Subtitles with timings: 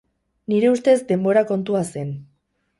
[0.53, 2.13] Nire ustez denbora kontua zen.